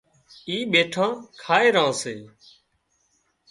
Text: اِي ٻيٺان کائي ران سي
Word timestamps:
اِي 0.47 0.57
ٻيٺان 0.71 1.11
کائي 1.41 1.67
ران 1.75 1.91
سي 2.01 2.15